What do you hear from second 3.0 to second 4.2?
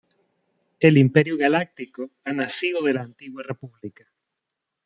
Antigua República.